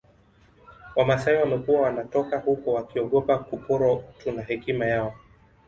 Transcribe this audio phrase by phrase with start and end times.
[0.95, 5.15] Wamasai wamekuwa wanatoka huko wakiogopa kuporwa utu na hekima yao